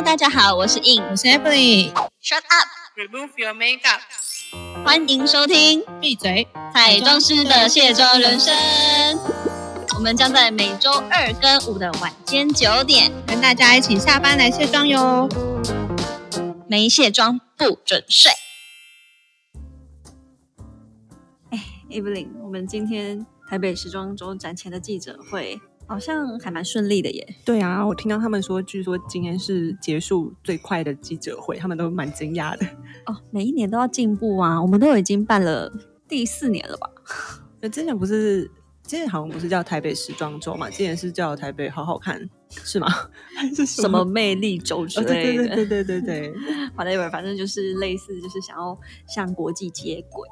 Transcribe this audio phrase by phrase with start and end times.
[0.00, 1.92] Hello，大家好，我是 In，我是 Emily。
[2.22, 4.00] Shut up，Remove your makeup。
[4.82, 6.48] 欢迎收听闭嘴！
[6.72, 8.56] 彩妆师的卸妆人生。
[9.96, 15.28] 我们将在每周二跟五的晚间九点，跟大家一起下班来卸妆哟。
[16.66, 18.32] 没卸妆不准睡。
[21.50, 27.34] 哎，Evelyn，我们今天台北时装周展前的记者会好像还蛮顺利的耶。
[27.44, 32.64] 对啊，我听到他们说，据说今天是结束最快的记者会，他们都蛮惊讶的。
[33.06, 35.72] 哦，每一年都要进步啊，我们都已经办了
[36.08, 36.88] 第四年了吧？
[37.60, 38.44] 那之前不是，
[38.84, 42.20] 之前好像不是叫台北时装周嘛，之前是叫台北好好看，
[42.50, 42.86] 是吗？
[43.36, 45.56] 还是什么魅力周之哦对类的？
[45.56, 46.34] 对对对对对对，
[46.78, 48.78] whatever，反正就是类似，就是想要
[49.08, 50.28] 向国际接轨，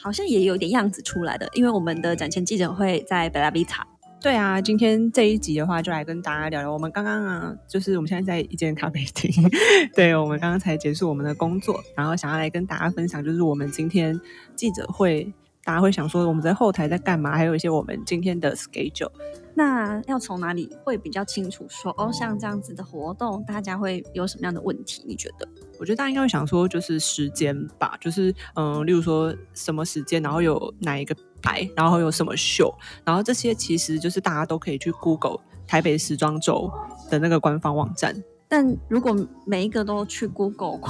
[0.00, 1.48] 好像也有点样子出来的。
[1.54, 3.84] 因为我们的展前记者会在贝拉比塔，
[4.22, 6.70] 对啊，今天这一集的话，就来跟大家聊聊。
[6.70, 9.32] 我们刚刚啊，就是我们现在在一间咖啡厅，
[9.96, 14.20] 对我们刚刚才结束我们的工作，然后想要来跟大家分享，就是我们今天
[14.54, 15.32] 记者会，
[15.62, 19.10] 大家会想说我们在后台在干嘛，还有一些我们今天的 schedule。
[19.54, 25.04] 那要从哪里会比较清楚说哦，像这样子的活动，大家会有什么样的问题？
[25.06, 25.46] 你觉得？
[25.78, 32.72] 我觉得大家应该会想说，就是时间吧，就是嗯，例如说什么时间，然后有哪一个牌，然后有什么秀，
[33.04, 36.70] 然后这些其实就是大家都可以去 Google 台北时装周
[37.10, 38.16] 的那个官方网站。
[38.48, 39.14] 但如果
[39.46, 40.80] 每一个都去 Google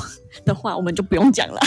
[0.44, 1.60] 的话，我们就不用讲了。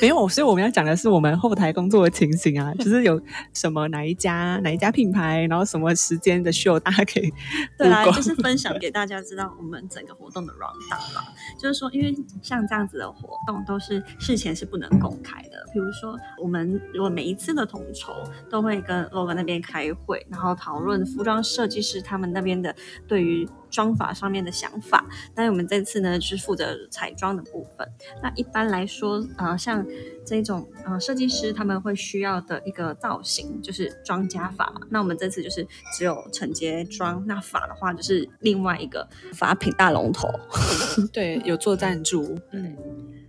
[0.00, 3.20] 没有，所以我们要讲的是我们后台工作的情形啊，就是有
[3.52, 7.32] 什么哪一家哪一家品牌，然后什么时间的秀，大家可以
[7.78, 11.24] 对啦，就是分享 给大家知道我们整个活动的 round down 啦。
[11.58, 15.64] 就是说，因为像这样子的活动都是事前是不能公开的。
[15.72, 18.12] 比如说，我们如果每一次的统筹
[18.50, 22.74] 都会跟 LOGO 那边开会，然后讨论服装设计师他们那边的
[23.06, 25.04] 对于妆法上面的想法。
[25.34, 27.88] 但是我们这次呢，就是负责彩妆的部分。
[28.22, 29.84] 那一般来说，呃，像
[30.24, 34.82] 这种呃设计师他们会需要的一个造型就是妆加发嘛。
[34.90, 35.66] 那我们这次就是
[35.96, 40.28] 只有承接妆，那法的话就是另外一个法品大龙头。
[41.12, 42.76] 对有做赞助，嗯，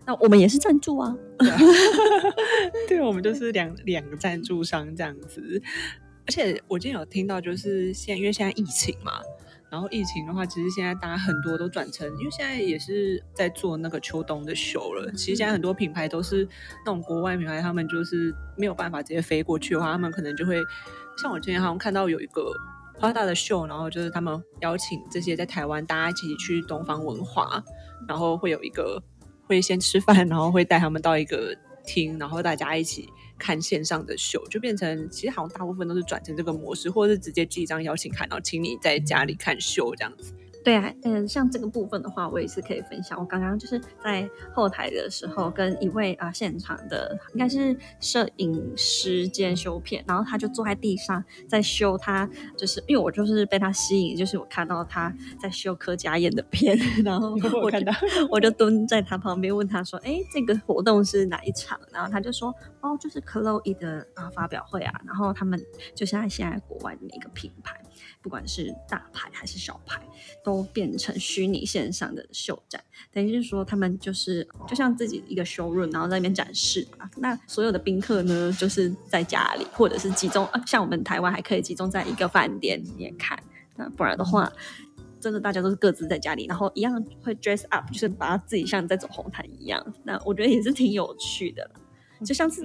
[0.06, 1.16] 那我们也是赞助啊。
[2.88, 5.62] 对， 我们就是两两个赞助商这样子。
[6.26, 9.14] 而且我今天有听到，就是现因为现在疫情嘛，
[9.74, 15.12] 然后疫情的话，其实现在大家很多都转成，因为现在也是在做那个秋冬的秀了。
[15.14, 16.48] 其实现在很多品牌都是
[16.86, 20.62] 那种国外品牌，他们就是没有办法直接飞过去的话，他们可能就会
[21.18, 22.54] 像我今天好像看到有一个
[23.00, 27.64] 花大的秀，然后就是他们邀请这些在台湾大家一起去东方文化，
[28.08, 29.02] 然后会有一个
[29.48, 31.52] 会先吃饭，然后会带他们到一个
[31.86, 40.34] 听，然后大家一起看线上的秀，就变成其实好像大部分都是转成这个模式，或者是直接寄一张邀请函，然后请你在家里看秀这样子。
[40.64, 43.20] 对啊，嗯，像这个部分的话，我也是可以分享。
[43.20, 57.92] 我刚刚就是在后台的时候，跟一位啊、现场的应该是摄影师兼修片，然后他就坐在地上在修他，就是因为我就是被他吸引，就是我看到他在修柯佳燕的片， 然后 我看到
[58.30, 65.62] 我就蹲在他旁边问他说：“哎，这个活动是哪一场？”然后他就说：“哦，就是 Chloe 的啊发表会啊。”然后他们
[65.94, 67.83] 就现在现在国外的一个品牌，
[68.24, 70.02] 不管是大牌还是小牌，
[70.44, 77.08] 都变成虚拟线上的秀展，等于是说他们就是就像自己一个 showroom，然后在那边展示嘛。
[77.18, 83.38] 那所有的宾客呢，就是在家里或者是集中，呃，像我们台湾还可以集中在一个饭店里面看，
[83.76, 84.52] 那不然的话。
[85.20, 89.82] 真的，大家都是各自在家里，然后一样会 dress up，就是把自己像在走红毯一样。
[90.04, 91.72] 那我觉得也是挺有趣的，
[92.26, 92.62] 就像是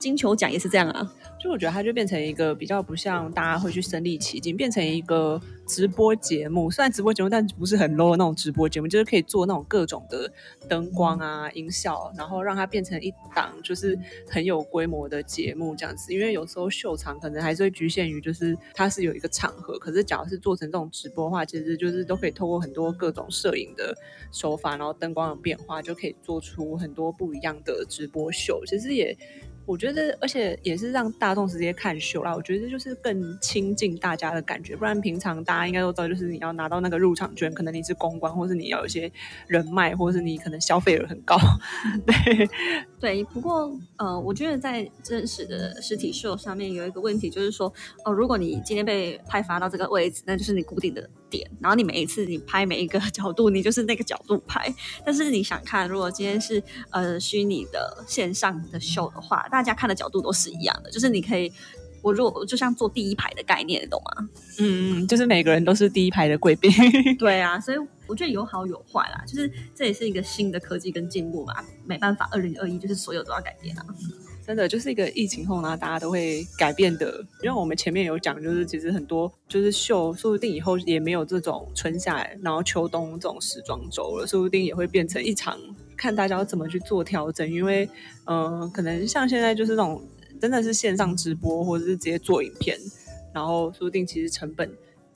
[0.00, 1.14] 金球奖也是这样啊。
[1.38, 6.70] 就我觉得它就变成一个比较不像大家会去身临其境，变成一个直播节目。
[6.70, 10.30] 虽然直播节目，但不是很 low 的那种直播节目，就是可以做那种各种的
[10.68, 16.12] 灯光啊、音效，然后让它变成一档就是很有规模的节目这样子。
[16.12, 23.96] 因为有时候秀场可能还是会局限于就是它是有一个场合，可是假如是做成这种直播的话，其实就是都可以透过很多各种摄影的
[24.30, 28.62] 手法，然后灯光的变化，就可以做出很多不一样的直播秀。
[28.66, 29.16] 其实也。
[29.70, 32.34] 我觉得，而且也是让大众直接看秀啦。
[32.34, 39.12] 我觉得就是更亲近大家的感觉，不然平常大家应该都知道，就是你要拿到那个入场券，可能你是公关，或是你要有一些
[39.46, 41.38] 人脉，或是你可能消费额很高。
[42.04, 42.48] 对，
[43.00, 47.72] 对，不过呃，我觉得在真实的实体秀上面有一个问题，就是说，
[48.04, 54.72] 哦、如果你今天被派发到这个位置，那就是你固定的点，然后你每一次你拍每一个 角度，你就是那个角度拍。
[55.02, 61.50] 但是你想看，如果今天是呃虚拟的线上的秀的话，大家看的角度都是一样的，就是你可以
[62.02, 64.28] 我如果就像坐第一排的概念，你懂吗？
[64.58, 66.70] 嗯嗯，就是每个人都是第一排的贵宾。
[67.18, 71.54] 对啊，所以我觉得有好有坏啦，就是这也是一个新的科技跟进步嘛，
[71.84, 73.84] 没办法，二零二一就是所有都要改变啊。
[74.42, 77.24] 真的就是一个疫情后呢，大家都会改变的。
[77.42, 85.56] 因为我们前面有讲，就是其实很多就是秀，说不定以后也没有这种春夏然后秋冬这种时装周了，说不定也会变成一场
[85.96, 87.48] 看大家要怎么去做调整。
[87.48, 87.88] 因为
[88.24, 90.02] 嗯、呃可能像现在就是那种
[90.40, 92.78] 真的是线上直播，或者是直接做影片，
[93.32, 94.70] 然后说不定其实成本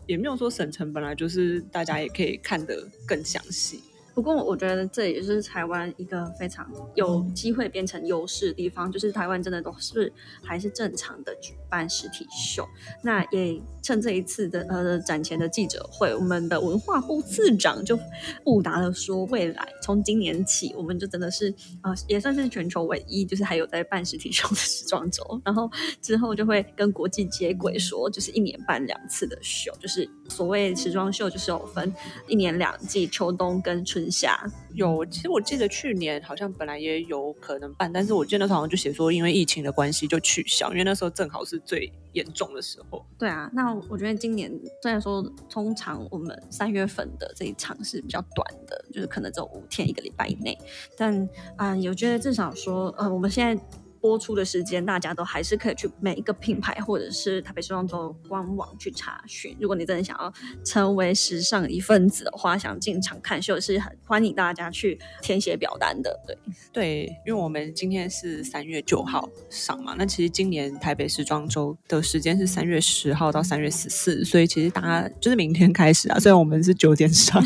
[0.06, 3.80] 也没有说省成本啦，就是大家也可以看得更详细。
[4.14, 10.12] 不过我觉得这也是台湾一个非常有机会变成优势的地方，就是台湾真的都是
[10.42, 12.66] 还是正常的举办实体秀。
[13.02, 17.98] 那也趁这一次的呃展前的记者会，我们的文化部次长就
[18.44, 21.52] 布达了说，未来从今年起，我们就真的是
[21.82, 25.22] 呃也算是全球唯一，就是还有在办实体秀的时装周。
[25.44, 25.68] 然后
[26.00, 31.92] 之后就会跟国际接轨，说就是一年办两次的秀，就是所谓时装秀就是有分
[32.28, 34.38] 一年两季，秋冬跟春夏。
[34.74, 43.04] 有，其实我记得去年好像本来也有可能办，但是我记得那时候好像就写说因为疫情的关系就取消，因为那时候正好是最严重的时候。
[43.18, 44.52] 对啊，那我觉得今年
[44.82, 50.58] 虽然说通常我们三月份的这一场是比较短的，就是可能只有五天一个礼拜以内，
[50.96, 53.62] 但啊、我觉得至少说呃我们现在。
[54.04, 59.56] 播出的时间，大家都还是可以去每一个品牌或者是台北时装周官网去查询。
[59.58, 60.30] 如果你真的想要
[60.62, 66.20] 成为时尚一份子的话，想进场看秀，是很欢迎大家去填写表单的。
[66.26, 66.36] 对，
[66.70, 76.20] 对，因为我们今天是三月九号上嘛，那其实今年台北时装周的时间是三月十号到三月十四，所以其实大家就是明天开始啊。
[76.20, 77.42] 虽然我们是九点上，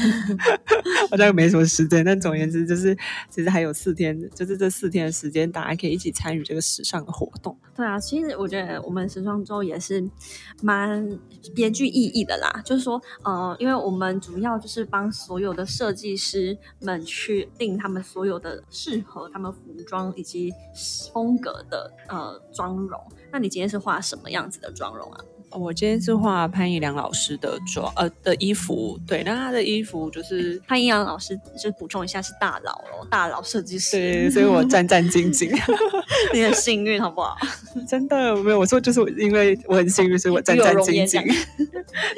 [1.09, 2.99] 好像没什么时间，但总而言之就是
[3.31, 7.55] 其实还有四天，就是这四天的时间，大家可以一起参与这个时尚的活动。
[7.77, 10.03] 对啊，其实我觉得我们时装周也是
[10.63, 11.07] 蛮
[11.55, 12.63] 别具意义的啦。
[12.65, 20.51] 就是说，呃，因为我们主要就是帮所有的设计师们去定他们所有的适合他们服装以及
[21.13, 22.99] 风格的呃妆容。
[23.31, 25.21] 那你今天是画什么样子的妆容啊？
[25.51, 28.99] 我今天是画潘一良老师的妆，呃的衣服。
[29.07, 33.97] 对，那他的衣服就是潘一良老师就补充一下是大佬哦，大佬设计师。
[33.97, 35.51] 对，所以我战战兢兢。
[36.35, 37.37] 你很幸运，好不好？
[37.89, 41.25] 真的没有，我说就是因为我很幸运，所以我战战 兢兢。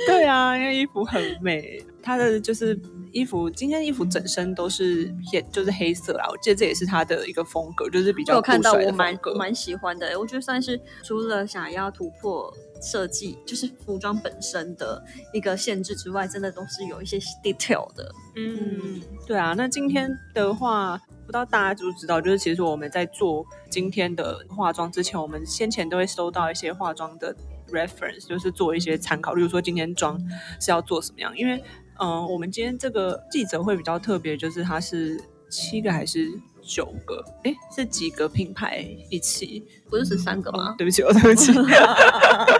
[0.06, 2.78] 对啊，因为衣服很美，他的就是
[3.12, 6.26] 衣服，今天衣服整身都是偏就是黑色啦。
[6.28, 10.18] 我记得这也是他的一个风格，就是比较我有看到，我蛮蛮喜欢的。
[10.18, 15.02] 我觉得算是除了想要突破设计，就是服装本身的
[15.32, 18.12] 一个限制之外，真的都是有一些 detail 的。
[18.36, 19.54] 嗯，对啊。
[19.56, 20.96] 那今天的话，
[21.26, 27.34] 不知道大家知不知道，就是其实我们在做今天的化妆之前，我们先前都会收到一些化妆的
[27.70, 30.18] reference，就是做一些参考，例如说今天妆
[30.60, 31.36] 是要做什么样。
[31.36, 31.62] 因为，
[32.00, 35.20] 嗯、我们今天这个记者会比较特别，就是它是
[35.50, 36.30] 七个还是
[36.62, 37.22] 九个？
[37.44, 39.62] 诶，是几个品牌一起？
[39.90, 40.74] 不是十三个吗？
[40.78, 41.52] 对不起，哦对不起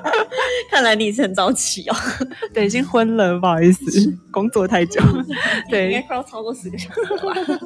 [0.70, 1.96] 看来你是很早起哦，
[2.52, 5.00] 对，已经昏了，不好意思，工作太久。
[5.70, 7.58] 对应该快要超过十个小时了吧？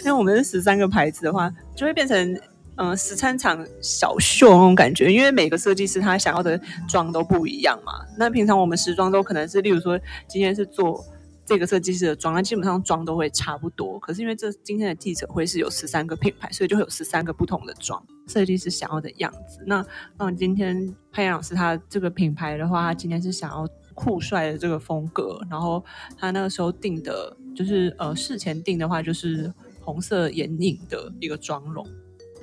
[0.00, 2.40] 因为我们是十三个牌子的话，就会变成
[2.78, 5.12] 嗯十三场小秀那种感觉。
[5.12, 6.58] 因为每个设计师他想要的
[6.88, 7.92] 妆都不一样嘛。
[8.16, 11.04] 那平常我们时装都可能是，例如说今天是做
[11.44, 13.98] 这个设计师的妆，那基本上妆都会差不多。
[13.98, 19.62] 可是因为这今天的记者会是有十三个品牌，所以就会有十三个不同的妆，设计师想要的样子。
[19.66, 19.84] 那
[20.16, 23.68] 那今天潘阳老师他这个品牌的话，他今天是想要。
[24.00, 25.84] 酷帅的这个风格，然后
[26.16, 31.84] 他那个时候定的，就是呃事前定的话，就是红色眼影的一个妆容。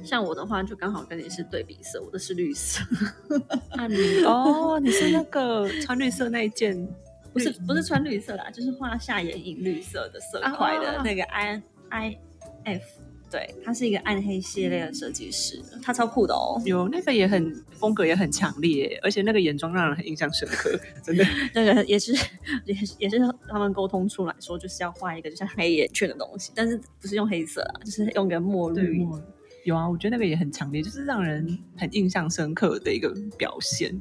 [0.05, 2.81] 像我的话，就刚好跟你是对比色，我的是绿色，
[4.25, 6.87] 哦，你是那个穿绿色那一件，
[7.33, 12.17] 不是不是穿绿色啦，就是画下眼影绿色的色块的啊那个 I I
[12.63, 12.83] F，
[13.29, 16.61] 对，他是一个暗黑系列的设计师，他超酷的哦。
[16.65, 21.25] 有那个也很风格也很强烈，而且那个眼妆让人很印象深刻，真的。
[21.53, 22.13] 那个也是
[22.65, 29.05] 也是也是他们沟通出来说，就是要画一个就像黑眼圈的东西，但是不是用黑色啊，就是用个墨绿。
[29.65, 33.99] 有啊，我觉得那个也很强烈，就是让人很印象深刻的一个表现。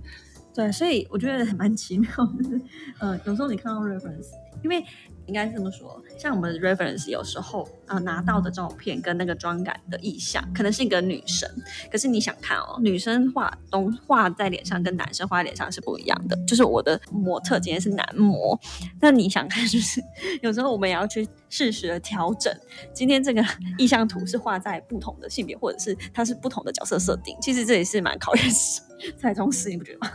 [0.55, 2.09] 对，所以我觉得还蛮奇妙，
[2.39, 2.61] 就是
[3.01, 4.29] 呃，有时候你看到 reference，
[4.63, 4.85] 因为
[5.27, 11.49] 应该是这么说，像我们 reference 有时候呃拿到的照片跟那个妆感的意象，可能是一个女生，
[11.91, 16.37] 可是你想看哦，女生画东画在脸上跟男生画在脸上是不一样的。
[16.47, 18.57] 就是我的模特今天是男模，
[19.01, 20.01] 那你想看，就是
[20.41, 22.55] 有时候我们也要去适时的调整。
[22.93, 23.45] 今天这个
[23.77, 28.45] 意向图是画在不同的性别，或者是它是不同的角色设定，其实这也是蛮考验
[29.19, 30.11] 彩妆师，你不觉得吗？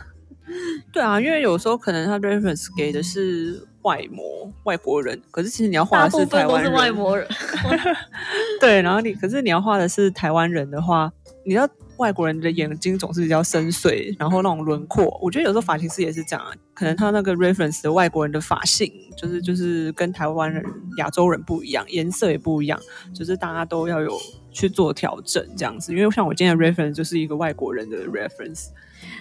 [0.92, 7.26] 对啊，因为有时候可能他 reference 给的是外模外国人，可是其实你要画大的是是台湾人，外国人。
[8.60, 11.10] 对，然后你可是你要画的是台湾人的话，
[11.44, 20.64] 你要外国人的眼睛总是比较深邃，然后那种轮廓，我觉得有时候发型师也是这样啊，可能他那个 reference 的外国人的发型，就是就是跟台湾人、
[20.96, 22.80] 亚洲人不一样，颜色也不一样，
[23.14, 24.18] 就是大家都要有
[24.50, 25.94] 去做调整这样子。
[25.94, 28.68] 因为像我今天的 reference 就是一个外国人的 reference，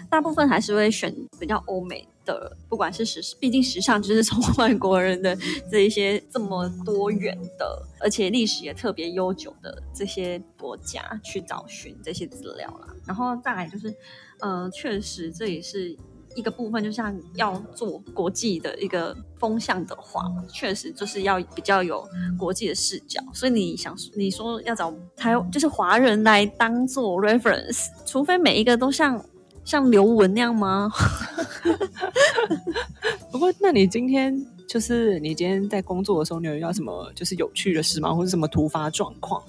[0.09, 5.37] 大部分还是会选比较欧美的，不管是时，毕竟时尚就是从外国人的
[5.69, 12.87] 这一些这么多元的，而且历史也特别悠久的这些国家去找寻这些资料啦。
[13.05, 13.93] 然后再来就是，
[14.39, 15.95] 呃，确实这也是
[16.35, 23.21] 一个部分，就像要做国际的一个风向的话，确实就是要比较有国际的视角。
[23.33, 29.23] 所以你想，你说要找台就是华人来当做 reference，除非每一个都像
[29.69, 30.89] 像刘雯那样吗？
[33.31, 38.11] 不过，那你今天就是你今天在工作的时候，你有遇到什么就是有趣的事吗？
[38.11, 39.43] 或者什么突发状况？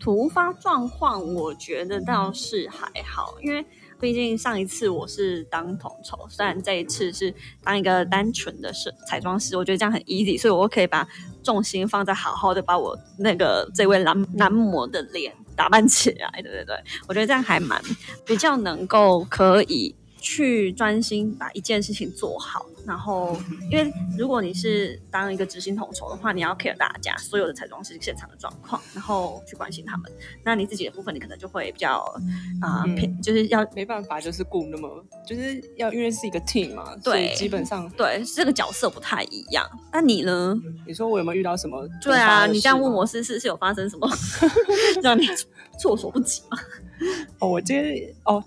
[0.00, 3.62] 突发状况，我觉得倒是还好，因为
[4.00, 11.06] 毕竟上一次我是当统筹，虽然这一次是当一个单纯的是彩妆师，我觉得这样很 easy，所以我可以把
[11.42, 17.80] 重心放在好好的把我那个这位男男模的脸打扮起来，对对对，我觉得这样还蛮
[18.26, 22.66] 比较能够可以去专心把一件事情做好。
[22.86, 23.36] 然后，
[23.70, 30.10] 因为如果你是当一个执行统筹的话，你要 care 大家所有的彩妆师现场的状况，然后去关心他们。
[30.44, 31.98] 那你自己的部分，你可能就会比较
[32.60, 39.64] 啊、嗯偏，就是要没办法，就是顾那么，就是要因为是一个 team 嘛，所以对基本上对这个角色不太一样。
[39.92, 40.54] 那你呢？
[40.86, 41.88] 你说我有没有遇到什么？
[42.00, 44.08] 对啊，你这样问我，是是是有发生什么
[45.02, 45.26] 让你
[45.78, 46.58] 措手不及吗？
[47.38, 48.42] 哦，我今天哦，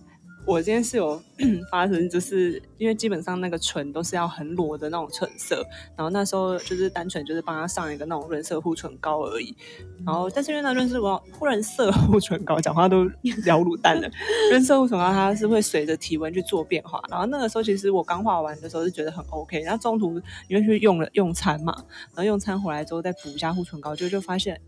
[0.48, 1.20] 我今天是有
[1.72, 5.66] 发生，就是因为基本上那个唇都是要很裸的那种唇色，
[5.98, 9.56] 然后那时候就是单纯就是帮他上一个那种润色护唇膏而已，
[10.06, 13.06] 然后但是因为那润色膏润色护唇膏讲话都
[13.44, 14.08] 聊卤蛋了，
[14.52, 21.74] 润色护唇膏它是会随着体温去做变化，然后那个时候其实我刚画完的时候是觉得很 OK，然后中途因为去用了用餐嘛，
[22.10, 24.62] 然后用餐回来之后再补一下护唇膏，就就发现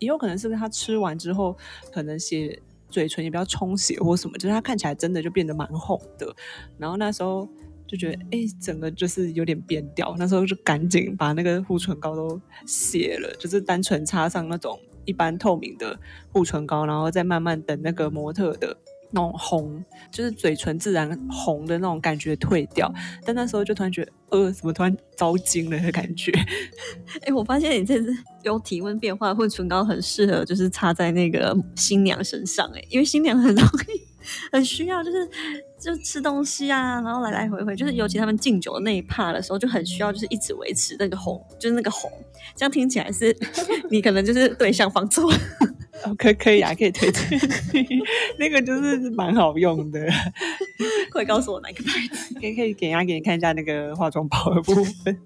[0.00, 1.56] 也有可能是他吃完之后
[1.92, 2.60] 可能血
[2.90, 6.34] 嘴唇也比较充血或什么，就是它看起来真的就变得蛮红的。
[6.76, 7.48] 然后那时候
[7.86, 10.14] 就觉得，哎、整个就是有点变调。
[10.18, 15.98] 那时候就赶紧把那个护唇膏都卸了，就是单纯擦上那种一般透明的
[16.32, 18.76] 护唇膏，然后再慢慢等那个模特的。
[19.10, 22.92] 那种红，就是嘴唇自然红的那种感觉退掉，
[23.24, 26.32] 但那时候就突然觉得，呃，怎么突然遭惊了的感觉？
[27.26, 34.00] 哎、我发现你这次有体温变化，或唇膏很适合，就是擦在那个新娘身上、哎，因为新娘很容易
[34.52, 35.28] 很需要，就是
[35.80, 42.10] 就吃东西啊，然后来来回回，就是尤其他们敬酒的那一趴的时候，就很需要就是一直维持那个红，就是那个红，
[42.54, 43.34] 这样听起来是
[43.90, 45.32] 你可能就是对象放错
[46.16, 47.22] 可可以啊，可以推荐
[47.74, 48.00] 你，
[48.38, 50.00] 那个就是蛮好用的，
[51.12, 52.34] 快告诉我哪个牌子？
[52.40, 55.18] 可以可以给人家给你看一下那个化妆包的部分，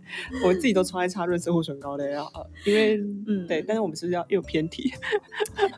[0.45, 4.93] 我自己都超爱擦润色护唇膏的，然后因为嗯对，但是我们是不是要又偏题？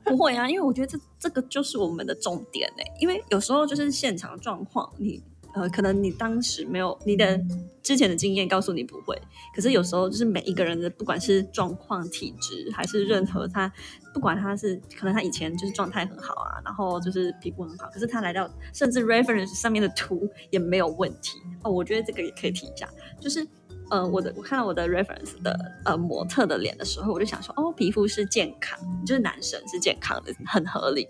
[0.05, 5.23] 不会啊，因为我觉得这这个就是我们的重点呢、因为有时候就是现场状况，你
[5.55, 7.41] 呃，可能你当时没有你的
[7.83, 9.19] 之前的经验告诉你不会，
[9.55, 13.73] 可是有时候就是每一个人的不管是状况、体质，还是任何他，
[14.13, 22.89] 不管他是可能他以前就是状态很好啊，然后就是皮肤很好，可是他来到甚至 reference 上面的图也没有问题哦，我觉得这个也可以提一下，
[23.21, 23.47] 就是。
[23.89, 31.07] 呃，我的我看到我的 reference 的呃模特的脸的时候，我就想说，哦，皮肤是健康，就是男生是健康的，很合理。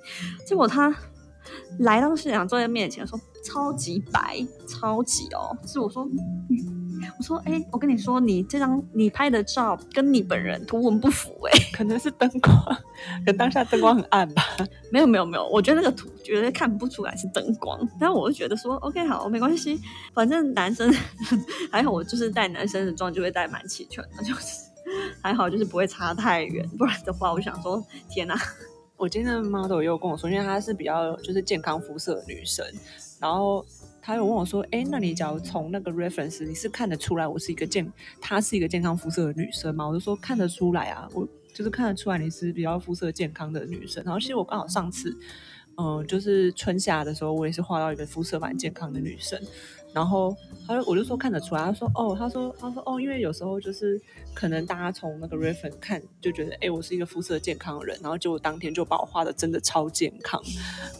[0.47, 0.95] 结果他
[1.79, 6.77] 来到现场坐在面前说，超级白，超级哦，是我说，嗯
[7.19, 14.43] 我说，哎、我跟你说，你这张你拍的照跟你本人图文不符、哎，可能是灯光，可能当下灯光很暗吧。
[14.91, 19.81] 没有没有没有，我觉得那个图绝对看不出来是灯光，但我就觉得说，OK 好，没关系，
[20.15, 20.93] 反正男生
[21.71, 24.65] 还好，我就是带男生的妆就会带蛮齐全的，就是
[25.23, 28.35] 还好，就是不会差太远，不然的话，我想说，天哪、
[28.97, 32.65] 我今天的 model 也有跟我说，因为她是比较就是健康肤色的女生，
[33.21, 33.65] 然后
[34.03, 39.87] 他又问我说，哎，那你假如从那个 reference，你是看得出来我是一个健，她是一个健康肤色的女生吗？
[39.87, 44.03] 我就说看得出来啊，我就是看得出来你是比较肤色健康的女生。
[44.05, 45.17] 然后其实我刚好上次，
[45.77, 49.41] 嗯、就是春夏的时候，我也是画到一个肤色蛮健康的女生。
[49.97, 50.37] 然后
[50.67, 53.99] 他就我就说看得出来，他说哦，他说他说哦，因为有时候就是
[54.35, 60.39] 可能大家从那个 reference 看就觉得，哎，我是一个肤色健康的人，然后结果当天就把我画的真的超健康，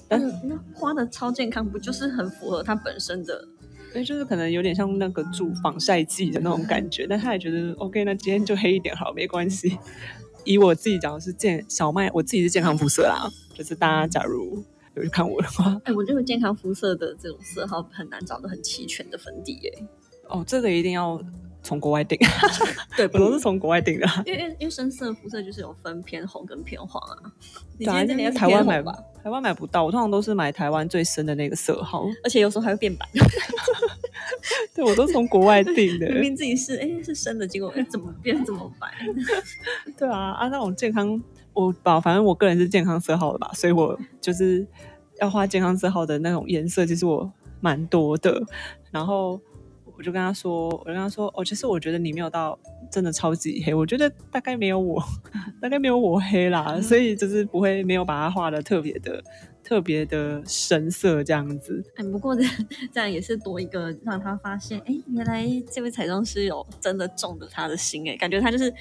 [0.09, 3.47] 但是那画的超健康，不就是很符合他本身的？
[3.93, 9.79] 所以就是可能有点像那个注防晒剂的那种感觉，但他也觉得 OK，那今天就黑一点好，没关系。
[10.45, 14.65] 以我自己讲是健小麦，我自己是健康肤色啦，就是大家假如
[14.97, 19.73] 有去看我的话， 哎，我觉得健康肤色的这种色号很难找到很齐全的粉底耶。
[20.29, 21.21] 哦，这个一定要
[21.63, 22.19] 从国外订，
[22.97, 24.07] 对， 我都是从国外订的。
[24.25, 27.33] 因为因为深色肤色就是有分偏红跟偏黄啊。
[27.79, 33.07] 你今天在台湾买吧，台湾买不到，我通常都是买台湾最深的那个色号，而且有时候还会变白。
[34.75, 38.89] 对，我都从国外订的，明明自己是哎是深的，结果怎么变这么白？
[39.97, 41.23] 对啊，啊那种健康，
[41.57, 44.65] 我吧，反正我个人是健康色号的吧，所以我就是
[45.21, 48.41] 要画健康色号的那种颜色，其实我蛮多的。
[48.93, 49.41] 然后
[49.97, 52.57] 我就跟他说，我跟他说，哦，其实我觉得你没有到
[52.91, 55.03] 真的超级黑，我觉得大概没有我，
[55.61, 59.23] 大概没有我黑啦，所以就是不会没有把它画的特别的。
[59.67, 62.45] 特别的深色这样子，哎，不过这
[62.93, 68.73] 这样也是多一个让他发现，哎，原来这位彩妆师有真的中了他的心，哎，感觉他就是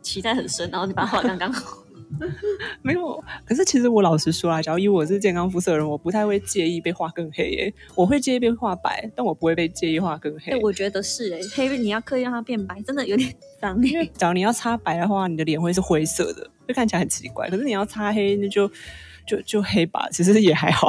[0.00, 1.78] 期待很深，然后你把它画刚刚好，
[2.82, 3.22] 没有。
[3.44, 10.58] 可是其实我老实说啊，假如以我是健康肤色的人，我不太会介意被画更黑，耶，我会介意被画白，但我不会被介意画更黑。
[10.60, 13.82] 我觉得是，哎，黑你要刻意让它变白，真的有点脏。
[13.82, 17.48] 因为假如你要擦白的话，你的脸会是灰色的，会看起来很奇怪。
[17.48, 18.70] 可是你要擦黑，那就。
[19.28, 20.88] 就就黑吧，其实也还好，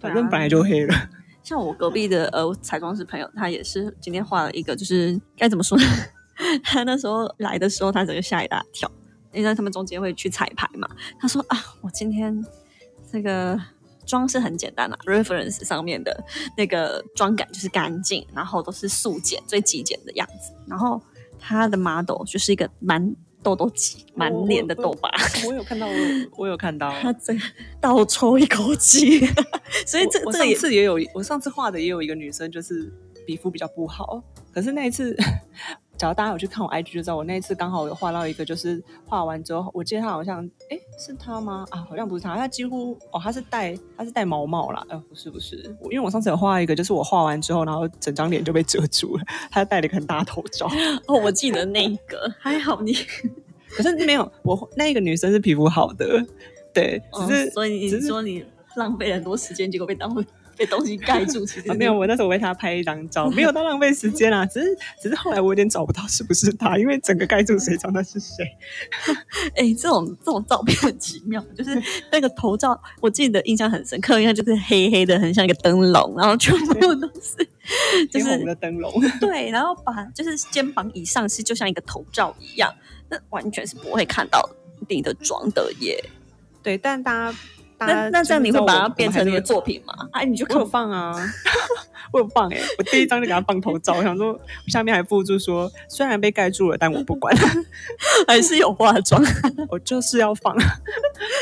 [0.00, 0.92] 反正本来就黑了。
[1.44, 5.84] 像我隔壁的呃彩妆师朋友，他也是今天画了一个，就是该怎么说呢？
[6.64, 8.90] 他那时候来的时候，他整个吓一大跳，
[9.32, 10.88] 因为他们中间会去彩排嘛。
[11.20, 12.44] 他说啊，我今天
[13.10, 13.58] 这个
[14.06, 16.24] 妆是很简单啊，reference 上面的
[16.56, 20.52] 那个妆感就是干净，然后都是素简最极简的样子。
[20.66, 21.00] 然后
[21.38, 23.14] 他的 model 就是一个蛮。
[23.40, 25.08] 痘痘肌，满脸的痘疤。
[25.46, 25.92] 我有看到，我
[26.36, 27.32] 我有看到， 他这
[27.80, 29.20] 倒抽一口气。
[29.86, 32.92] 所以这这一次也有，我上次画的也有一个女生，就是
[33.24, 34.20] 皮肤比较不好。
[34.52, 35.16] 可是那一次。
[35.98, 41.66] 假如大家有去看我 IG 就知道，我那一次刚好有画到一个，就是画完之后，我记得他好像，哎，是他吗？
[41.70, 45.56] 啊，好像不是他，他几乎，哦，他是戴，他是戴毛毛啦，呃，不是不是，
[45.90, 50.68] 因为我上次有画一个，就是我画完之后，然后整张脸就被遮住了，他戴了一个很大头罩。
[51.08, 52.94] 哦，我记得那个，还好你，
[53.70, 56.24] 可是没有，我那个女生是皮肤好的，
[56.72, 58.44] 对，只是，所以你说你
[58.76, 60.14] 浪费很多时间，结果被当
[60.58, 61.94] 被东西盖住，其实 没有。
[61.94, 64.44] 我那时候为他拍一张照，没有到浪费时间啊。
[64.50, 68.44] 只是，只是后来我有点找不到是不是他，因为整个盖住，谁知道那是谁？
[69.54, 78.92] 哎，这种这种照片很奇妙，就是那个头照，我记得印象很深刻，因为就是黑黑的，很像一个灯笼，然后全部都是就是的灯笼。
[79.20, 82.74] 对，然后把就是肩膀以上是就像一个头罩一样，
[83.08, 84.48] 那完全是不会看到
[84.88, 86.04] 你的妆的耶。
[86.62, 87.38] 对，但大家。
[87.80, 89.94] 那那这样你会把它变成你的作品吗？
[90.12, 91.12] 哎，你就我有放啊，
[92.12, 97.34] 我有放哎，我第一张就给他放头照，我想说下面还附注说，虽然被盖住了，但我不管，
[98.26, 99.22] 还是有化妆，
[99.70, 100.56] 我就是要放。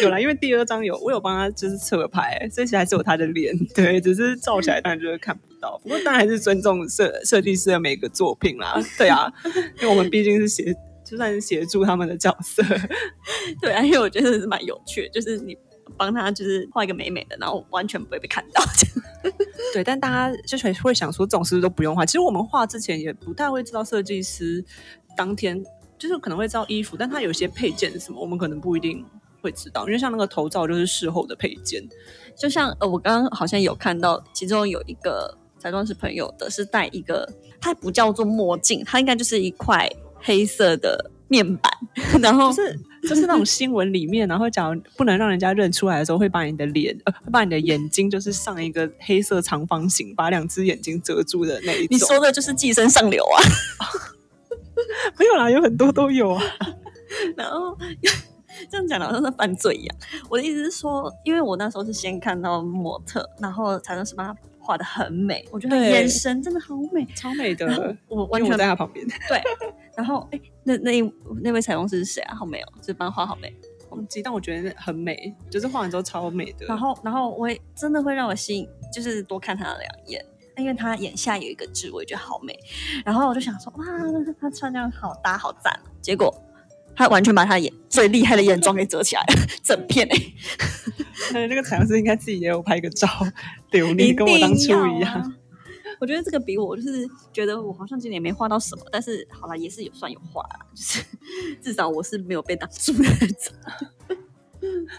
[0.03, 5.79] 有啦，因为第二张有我有帮他就是侧拍，所以还是有他的脸，对，只是照起来当然就是看不到。
[5.83, 9.33] 不过当然还是尊重设设计师的每个作品啦，对啊，
[9.81, 12.62] 因为我们毕竟是协就算是协助他们的角色，
[13.62, 15.57] 对啊，因为我觉得是蛮有趣，就是你。
[15.96, 18.62] 帮他就是画一个美美的，然后完全不会被看到。
[19.72, 22.05] 对，但大家就是会想说，这种是不是都不用画？
[22.05, 24.64] 其实我们画之前也不太会知道设计师
[25.16, 25.62] 当天
[25.99, 29.05] 就是可能会知道衣服，但他有些配件什么，我们可能不一定
[29.40, 29.87] 会知道。
[29.87, 31.83] 因为像那个头罩就是事后的配件，
[32.37, 37.29] 就像呃，我刚刚好像有看到，其中有一个彩妆师朋友的是戴一个，
[37.61, 39.88] 它不叫做墨镜，它应该就是一块
[40.20, 41.11] 黑色的。
[41.29, 41.72] 面板，
[42.22, 51.88] 然后是就是那种新闻里面，然后讲不能让人家认出来的时候，会把你的脸呃，把你的眼睛就是上一个黑色长方形，把两只眼睛遮住的那一种。
[51.90, 53.38] 你说的就是寄生上流啊？
[55.19, 56.42] 没有啦，有很多都有啊。
[57.37, 57.77] 然后
[58.71, 59.97] 这样讲好像是犯罪一样。
[60.29, 65.45] 我的意思是说，因为我那时候是先看到模特，然后才能是把它画的很美。
[65.51, 67.97] 我觉得眼神真的好美，超美的。
[68.09, 69.07] 我完全在他旁边。
[69.29, 69.40] 对，
[69.96, 70.40] 然后哎。
[70.68, 71.00] 那那
[71.42, 72.35] 那位彩妆师是谁啊？
[72.35, 73.54] 好美哦，这帮画好美，
[73.90, 76.66] 忘记，但我觉得很美，就是画完之后超美的。
[76.66, 80.20] 然后，然后我也真的会让我吸引，就是多看他两眼，
[80.56, 82.52] 因为他眼下有一个痣，我也觉得好美。
[83.04, 83.85] 然后我就想说，哇，
[84.40, 85.72] 他穿这样好搭好赞。
[86.02, 86.35] 结果
[86.96, 90.16] 他完全把他眼最厉害的眼妆给遮起来了， 整片哎。
[91.46, 93.06] 那个彩妆师应该自己也有拍个照
[93.70, 95.36] 留念，跟我当初一样。
[96.00, 101.04] 我觉得这个比我就是觉得我好像今年没画到什么，但是好了，也是有算有画啦，就是
[101.62, 103.54] 至少我是没有被挡住的那种。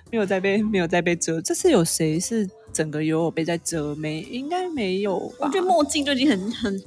[0.10, 1.42] 没有再被没有再被遮。
[1.42, 4.22] 这次有谁是整个有被在遮没？
[4.22, 5.48] 应该没有吧？
[5.48, 6.82] 我觉得墨镜就已经很很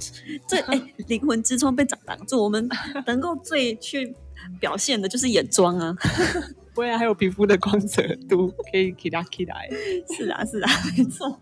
[0.48, 2.66] 最哎，灵魂之窗被挡挡住，我们
[3.06, 4.14] 能够最去
[4.58, 5.94] 表现的就是眼妆啊。
[6.72, 9.68] 不会啊，还有皮肤的光泽度可以起来起来。
[10.16, 11.38] 是啊，是啊，没错。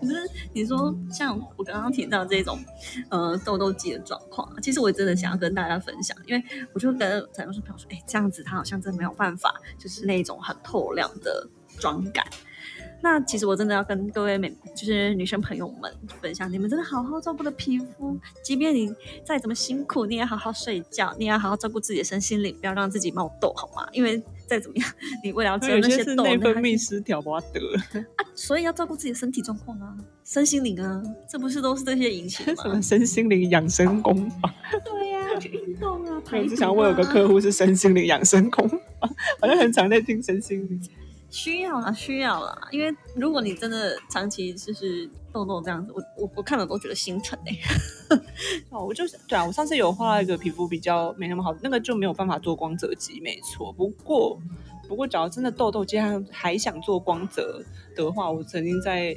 [0.00, 0.14] 可是
[0.52, 2.58] 你说像我刚刚提到这种
[3.08, 11.48] 呃痘痘肌的状况，其实我真的想要跟大家分享，因为我就跟彩妆师朋友说，哎，这样子它好像真的没有办法，就是那种很透亮的
[11.78, 12.24] 妆感。
[13.02, 18.92] 那其实我真的要跟各位美，就是女生朋友们分享，你们真的好好照顾的皮肤，即便你
[19.24, 23.86] 再怎么辛苦，你也好好睡觉，你也好好照顾自己的身心灵，不要让自己冒痘，好吗？
[23.92, 24.88] 因为再怎么样，
[25.22, 27.60] 你为了遮那 些痘，内分泌失调，不 得
[28.16, 32.62] 啊，所以要照顾自己的身体状况啊，身心灵啊，这不是都是这些引起的吗？
[32.62, 34.54] 什么身心灵养生功法？
[34.84, 39.08] 对呀，去运动啊，排 我只想问，有个客户是身心灵养生功法，
[39.40, 40.80] 好像很常在听身心灵。
[41.30, 47.56] 需要啦， 需要啦，因为如果你真的长期就是痘痘这样子，我我我看了都觉得心疼哎。
[48.70, 53.72] 哦，我就是对啊，我上次有画一个皮肤比较没那么好，那个就没有办法做光泽肌，没错。
[53.72, 54.40] 不过
[54.88, 57.62] 不过，只要真的痘痘肌还还想做光泽
[57.96, 59.16] 的话，我曾经在。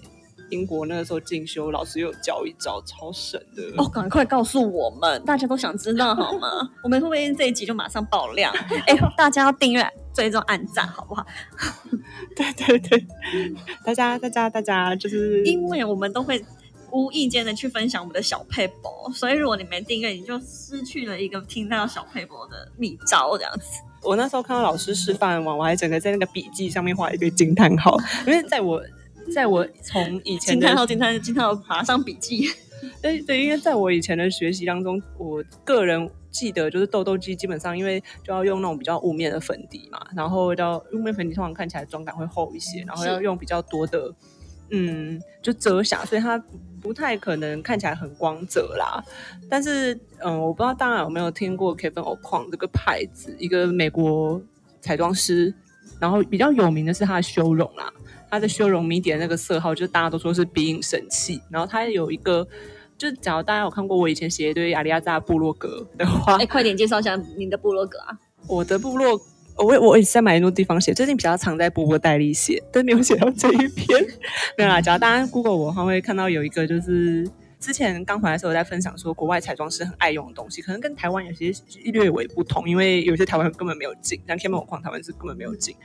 [0.51, 3.87] 英国那个时候进修，老师有教一招超神的哦！
[3.87, 6.47] 赶快告诉我们，大家都想知道好吗？
[6.83, 8.51] 我们会不会这一集就马上爆量？
[8.87, 9.87] 哎，大家要订阅、
[10.19, 11.25] 追踪、按赞，好不好？
[12.35, 13.05] 对对对，
[13.85, 16.43] 大家大家大家就是，因为我们都会
[16.91, 23.63] 无意间的去分享我们的小配博，所以如果你没订阅，你就失去了一个听到小配博的秘招，这样子。
[24.01, 28.83] 我那时候看到老师示范完，我还整个在那个笔记上面画一个惊叹号，因为在我。
[29.31, 32.49] 在我从以前惊叹号惊叹惊叹号爬上笔记，
[33.01, 44.13] 对对，因为在我以前的学习当中，我个人记得就是痘痘肌基本上因为就要用那种比较雾面的粉底嘛，然后要雾面粉底通常看起来妆感会厚一些，然后要用比较多的
[44.71, 46.37] 嗯就遮瑕，所以它
[46.81, 49.03] 不太可能看起来很光泽啦。
[49.49, 54.41] 但是嗯，我不知道大家有没有听过 Kevin O'Quan 这个牌子，一个美国
[54.79, 55.53] 彩妆师，
[55.99, 57.91] 然后比较有名的是他的修容啦。
[58.29, 61.41] 它的修容迷底的那个色号，就是大家都说是鼻影神器。
[61.49, 62.47] 然后它有一个，
[62.97, 68.17] 就是假如大家有看过我以前写一堆阿利亚扎部落格的话，哎，快点介绍一下你的部落格啊！
[68.47, 69.19] 我的部落，
[69.57, 74.05] 我我也是在蛮多地方写，最近比较常在波波代理写，但没有写到这一篇。
[74.57, 77.27] 没有啦，只要大家 Google 我的话，会看到有一个，就是
[77.59, 81.51] 之前刚回来的时候在分享说，国外彩妆师很爱用的东西，可能跟台湾有些
[81.85, 85.75] 略微不同，因为有些台湾根本没有进，像天门矿台湾是根本没有进，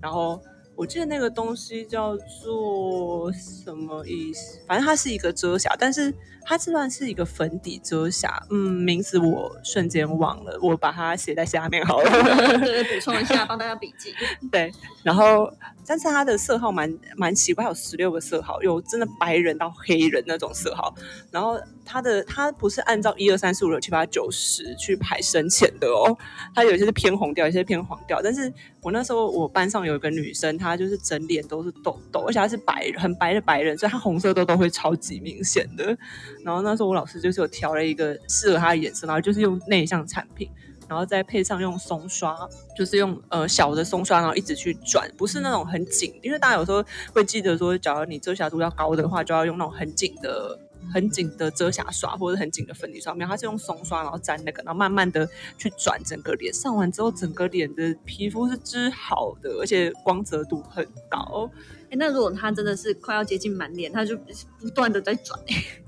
[0.00, 0.40] 然后。
[0.76, 4.60] 我记得那个东西叫做什么意思？
[4.66, 6.12] 反正它是一个遮瑕，但是
[6.44, 8.40] 它这段是一个粉底遮瑕。
[8.50, 12.10] 嗯，名字我瞬间忘了，我把它写在下面好了。
[12.60, 14.12] 对，补充一下，帮大家笔记。
[14.52, 14.70] 对，
[15.02, 15.50] 然后。
[15.88, 20.92] 但是它的色号蛮蛮奇怪，有十六个色号，有真的白人到黑人那种色号。
[21.30, 26.18] 然后它的它不是按照一二三四五六七八九十去排深浅的哦，
[26.52, 28.20] 它有些是偏红调，有些偏黄调。
[28.20, 35.96] 但是我那时候我班上有一个女生，她他就是整脸都是痘痘，而且他是白很白的白人，所以他红色痘痘会超级明显的。
[36.44, 40.48] 然后那时候我老师就是有调了一个适合他的颜色，然后就是用内向产品。
[40.88, 42.48] 然后再配上用松刷，
[42.78, 46.80] 就是用呃小的松刷，然后一直去转，不是那种很紧，因为大家有时候
[47.12, 50.56] 会记得说，假如你遮瑕度要高的话，就要用那种很紧的、
[50.92, 53.14] 很紧的遮瑕刷或者很紧的粉底刷。
[53.14, 56.52] 没有，它是用松刷，然后粘那个，然后慢慢的去转整个脸。
[56.52, 61.50] 上完之后，整个脸的皮肤是织好的，而且光泽度很高。
[61.88, 64.16] 哎，那如果它真的是快要接近满脸，它就
[64.58, 65.38] 不断的在转。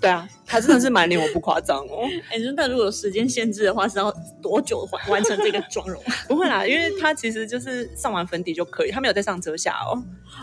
[0.00, 2.06] 对啊，它真的是满脸，我不夸张哦。
[2.30, 6.00] 哎，那如果有时间限制的话，是要多久完完成这个妆容？
[6.28, 10.00] 不会啦，因为它其实就是上完粉底就可以，它没有再上遮瑕哦。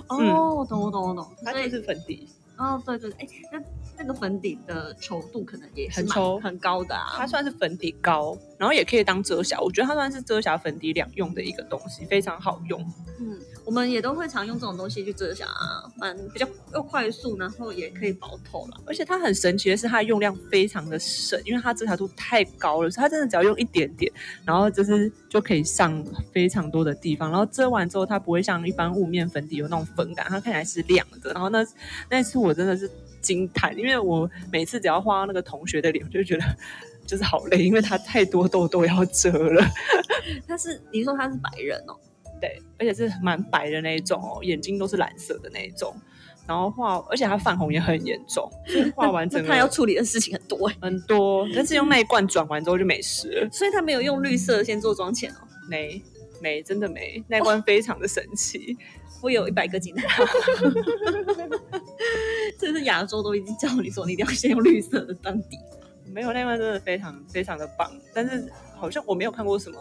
[0.07, 2.27] 哦，我懂，我懂，我懂，他就是粉底。
[2.57, 3.59] 哦，对对，哎，那
[3.97, 7.13] 那个粉底的稠度可能也很稠很高的啊。
[7.15, 9.59] 它算是粉底膏，然后也可以当遮瑕。
[9.59, 12.81] 我觉得它算是遮瑕粉底两用的一个东西，非常好用。
[13.19, 13.39] 嗯。
[13.65, 18.79] 我们也都会常用这种东西去遮瑕啊，蛮比较又快速，然后也可以薄透了。
[18.85, 24.11] 而且它很神奇的是，它的用量非常的省，因为它遮瑕度太高了，所以它真的只要用一点点，
[24.45, 27.31] 然后就是就可以上非常多的地方。
[27.31, 31.33] 然后遮完之后，它不会像一般雾面粉底有那种粉感，它看起来是亮的。
[31.33, 31.65] 然后那
[32.07, 32.87] 那次我真的是
[33.25, 36.43] 惊叹，因为我每次只要画那个同学的脸，我就觉得
[37.07, 39.65] 就是好累，因为他太多痘痘要遮了。
[40.47, 41.97] 他是你说他是白人哦？
[42.39, 45.95] 对，而且是蛮白的那一种哦，眼睛都是蓝色的那一种。
[46.47, 53.49] 然后画，而且他泛红也很严重，就是画完整个 他要处理的事情很多哎，很多，但是用那一罐转完之后就没事了。
[53.51, 55.37] 所以他没有用绿色先做妆前哦。
[55.67, 55.99] 没
[56.41, 58.77] 没真的没，那一罐非常的神奇。
[59.23, 60.27] 我有一百个惊叹
[62.55, 65.57] 号，这是亚洲都已经教你说，你一定要先用绿色的当底。
[66.07, 69.77] 没有那一罐真的非常非常的棒，但是好像我没有看过什么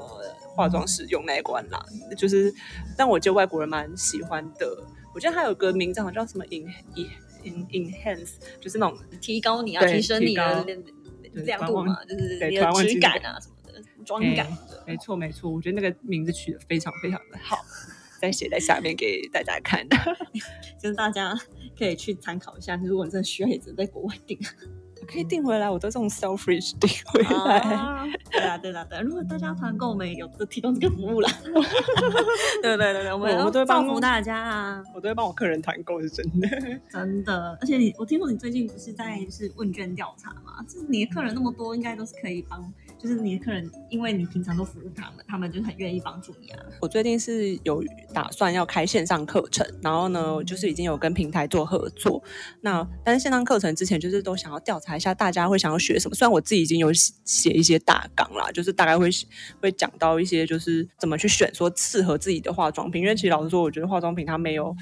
[0.56, 1.84] 化妆师用那一罐啦，
[2.16, 2.52] 就是
[2.96, 4.84] 但我觉得外国人蛮喜欢的。
[5.14, 7.08] 我觉得它有个名字好像叫什么 in in
[7.44, 14.82] in enhance，就是那种提高你啊，提升你的对亮度嘛，就是对你的质感啊什么的，妆感哎的。
[14.86, 17.58] 没错没错，我觉得那个名字取得非常非常的好，
[18.20, 19.86] 再写在下面给大家看。
[20.82, 21.38] 就是大家
[21.78, 24.38] 可以去参考一下，如果你真的需要，也只能在国外订。
[25.04, 27.58] 可以订回来，我都这种 selfish 订回来。
[27.60, 29.00] 啊，对啊，对啊，对啊。
[29.02, 31.30] 如果大家团购，我们也有提供这个服务啦。
[32.62, 36.48] 对对对对，我们我要们都会帮造福大家啊，我都会帮我客人团购，是真的。
[36.90, 37.56] 真的。
[37.60, 40.62] 而且你，我听说你最近不是在是问卷调查嘛？
[40.68, 46.60] 就是你的客人那么多，应该都是可以帮，就是你的客人，因为你平常都服务他们，他们就很愿意帮助你啊。
[46.80, 52.22] 我最近是有打算要开线上课程，然后呢，就是已经有跟平台做合作。
[52.60, 56.14] 那但是线上课程之前就是都想要调查一下大家会想要学什么。
[56.14, 59.10] 虽然我自己已经有写一些大纲啦，就是大概会
[59.60, 63.02] 会讲到一些就是怎么去选说适合自己的化妆品。
[63.02, 64.74] 因为其实老实说，我觉得化妆品它没有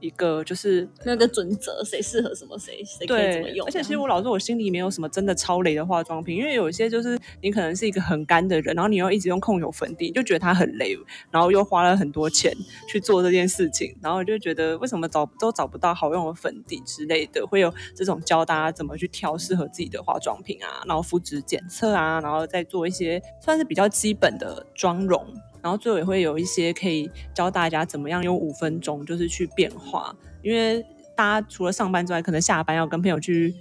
[0.00, 3.66] 一个就是那个准则，谁适合什么，谁谁可以怎么，用。
[3.66, 10.96] 而且其实我老实说，我心里没有什么真的超雷的化妆品，因为有一些就是你可能是一个很干的人，然后你又一直用控油粉底，你就觉得它很雷，
[11.30, 12.52] 然后又花了很多钱
[12.88, 25.26] 去做这件事情，然后我就觉得为什么找都找不到好用的粉底之类的，会有这种教大家怎么去挑适合自己的化妆品啊，然后肤质检测啊，然后再做一些算是比较基本的妆容。
[25.68, 30.82] 然后最后也会有一些可以教大家怎么样用五分钟就是去变化，因为
[31.14, 33.54] 大家除了上班之外，可能下班要跟朋友去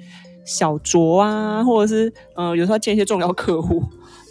[0.46, 3.84] 小酌啊，或者是呃有时候见一些重要客户，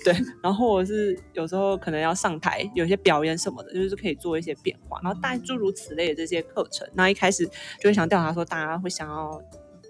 [0.02, 7.44] 对，然后或者是有时候可能要上台有一些表演什么的，就是可以做一些变化，然后大概诸如此类的这些课程，那一开始
[7.78, 9.38] 就会想调查说大家会想要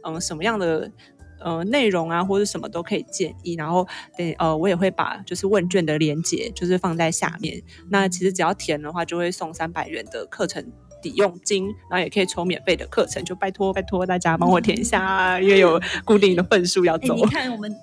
[0.02, 0.90] 嗯什么样的。
[1.40, 7.62] 呃，内容啊，或者什么都可以建议，然后对，呃，我也会把就是问卷的连接就是放在下面。
[7.90, 10.64] 那其实只要填的话，就会送三百元的课程
[11.02, 17.14] 抵用金，然后也可以抽免费的课程，就拜托拜托大家帮我填一下啊，因为有固定的份数要哎、走。
[17.14, 17.74] 你看 我们。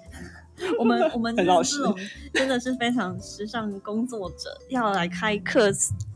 [0.77, 1.95] 我们我们老实这种
[2.31, 5.71] 真的是非常时尚工作者，要来开课，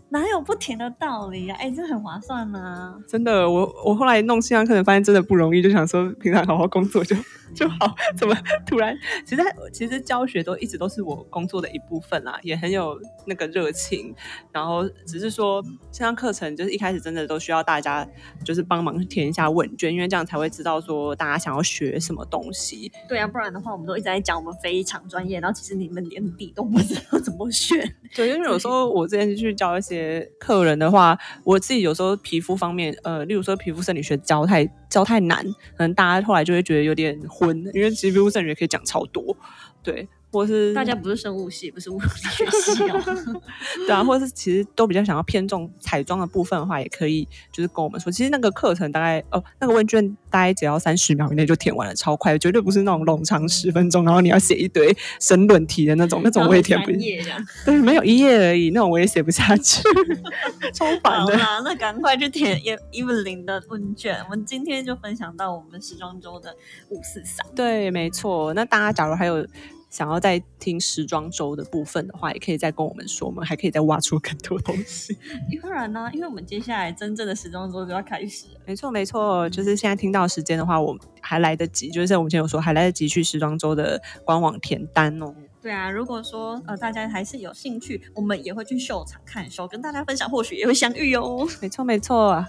[0.09, 1.57] 哪有不填的道理啊？
[1.59, 2.97] 哎、这很划算啊！
[3.07, 7.15] 真的，我我后来弄线上课程，发现真的不容易，就想说平常好好工作 就
[7.53, 8.95] 就好，怎么突然？
[9.25, 9.41] 其实
[9.73, 14.13] 其实教学都一直都是我工作的一部分啦，也很有那个热情。
[14.51, 18.07] 然后只是说线上课程就是一开始真的都需要大家
[18.43, 22.91] 就是帮忙填一下问卷，因为这样才会知道说大家想要学什么东西。
[23.09, 27.95] 对啊，不然的话，我们都一直在讲我们非常专业，然后其实你们连底都不知道怎么选。
[28.15, 29.96] 对，因为有时候我之前去教一些
[30.39, 35.43] 客人的话，我自己有时候皮肤方面，呃，例如说皮肤生理学教太教太难，
[35.75, 39.35] 可能大家后来就会觉得有点昏，因为其实皮肤生理学可以讲超多，
[39.83, 43.41] 对，或是大家不是生物系，不是物理学系哦。
[43.87, 57.47] 对啊，或者是其实都比较想要偏重彩妆的部分的话，也可以就是跟我们说，其实那个课程大概哦，那个问卷大概只要三十秒以内就填完了，超快，绝对不是那种冗长十分钟，然后你要写一堆申论题的那种，那种我也填不专业这样。
[57.65, 59.81] 对，没有一页而已，那种我也写不下去，
[60.73, 61.37] 超烦的。
[61.37, 64.19] 好啦，那赶快去填 E Evelyn 的问卷。
[64.25, 66.55] 我们今天就分享到我们时装周的
[66.89, 67.45] 五四三。
[67.55, 68.53] 对，没错。
[68.53, 69.45] 那大家假如还有
[69.89, 75.17] 想要再听时装周的部分的话，也可以再跟我们说，我们还可以再挖出更多东西。
[75.61, 78.59] 当然呢，因为我们接下来真正的时装周就要开始了。
[78.65, 85.33] 没错，没错，就是现在听到时间的话，我还来得及，就是像我们前有说，还来得及去时装周的官网填单哦。
[85.61, 91.47] 对啊，如果说呃大家还是有兴趣，我们也会去秀场看秀，跟大家分享，或许也会相遇哦。
[91.61, 92.45] 没错，没错。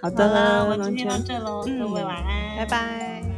[0.00, 3.31] 好的，好啦，我们那今天到就这喽，嗯各位晚安，拜拜。